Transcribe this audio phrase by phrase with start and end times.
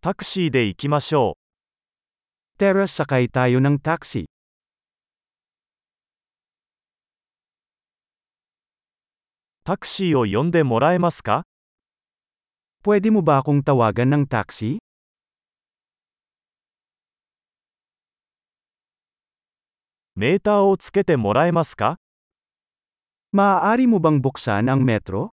[0.00, 1.36] タクシーで行きましょ
[2.56, 2.62] う。
[2.62, 4.26] Tara, sakay tayo ng taxi.
[9.64, 11.42] タクシーを呼んでもらえますか
[12.84, 14.78] Pwede mo ba akong tawagan ng taxi?
[20.14, 21.98] メーターをつけてもらえますか
[23.34, 25.34] Maaari mo bang buksan ang metro?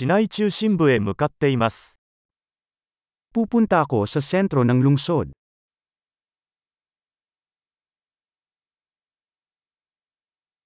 [0.00, 1.98] 市内中心部へ向かっています。
[3.34, 5.32] Pupunta ako sa sentro ng lungsod.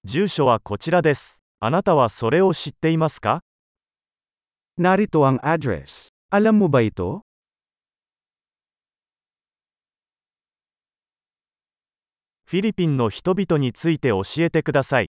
[0.04, 1.42] 住所はこちらです。
[1.60, 3.40] あなたはそれを知っていますか
[4.78, 6.12] Narito ang address.
[6.28, 7.22] Alam mo ba ito?
[12.44, 15.08] フィリピンの人々について教えてください。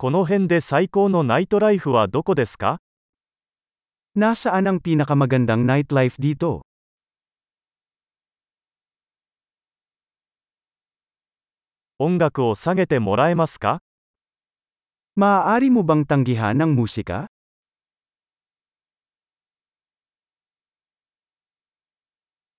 [0.00, 2.78] この辺で最高のナイトライフはどこですか
[4.14, 6.62] Nasaan ang pinakamagandang nightlife dito?
[11.98, 13.82] 音楽を下げてもらえますか
[15.18, 17.26] Maaari mo bang tanggihan ang musika?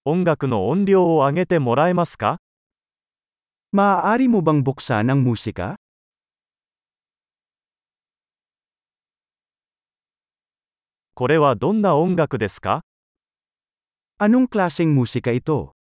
[0.04, 2.44] 音楽の音量を上げてもらえますか
[3.72, 5.80] Maaari mo bang buksan ang musika?
[11.20, 12.80] これはどんな音楽ですか
[14.22, 15.74] Anong klaseng musika ito?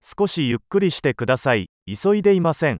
[0.00, 1.66] 少しゆっくりしてください。
[1.84, 2.78] 急いでいません。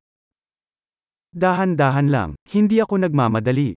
[1.37, 3.75] Dahan-dahan lang, hindi ako nagmamadali.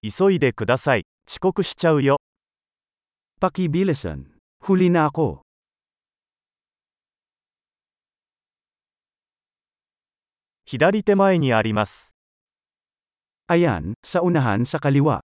[0.00, 1.04] 急いでください。
[1.28, 2.16] 遅刻しちゃうよ。
[3.38, 4.32] Pakibilisan.
[4.64, 5.45] Huli na ako.
[10.68, 12.16] 左手前にあります。
[13.46, 15.20] Ayan, sa unahan sa kaliwa.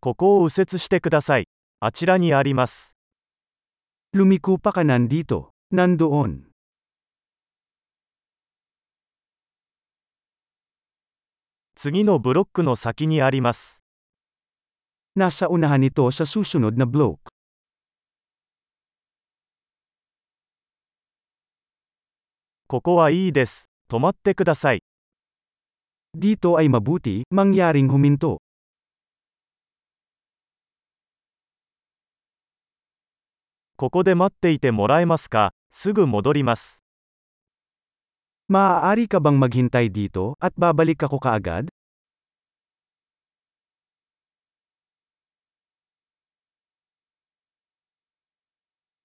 [0.00, 1.44] ここを右折してください。
[1.80, 2.96] あちらにあります。
[4.16, 5.50] Lumiko pa kanan dito.
[5.74, 6.48] Nandoon.
[11.74, 13.84] 次のブロックの先にあります。
[15.18, 17.27] Nasa unahan ito sa susunod na block.
[22.70, 23.70] ここはいいです。
[23.90, 24.82] 止まってください。
[26.14, 28.36] Dito ay mabuti, mangyaring huminto.
[33.78, 36.84] ここで待っていてもらえますかすぐ戻ります。
[38.52, 41.72] Maaari ka bang maghintay dito, at babalik ako kaagad?